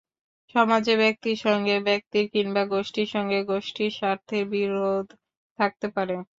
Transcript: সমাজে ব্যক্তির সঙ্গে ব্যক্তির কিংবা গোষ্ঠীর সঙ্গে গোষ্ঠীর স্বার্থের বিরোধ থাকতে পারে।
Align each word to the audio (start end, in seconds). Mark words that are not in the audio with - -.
সমাজে 0.55 0.93
ব্যক্তির 1.01 1.37
সঙ্গে 1.45 1.75
ব্যক্তির 1.87 2.25
কিংবা 2.33 2.63
গোষ্ঠীর 2.73 3.09
সঙ্গে 3.15 3.39
গোষ্ঠীর 3.45 3.91
স্বার্থের 3.97 4.43
বিরোধ 4.53 5.05
থাকতে 5.59 5.87
পারে। 5.95 6.15